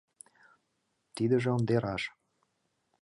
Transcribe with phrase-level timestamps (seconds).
[1.15, 2.03] Тидыже ынде раш.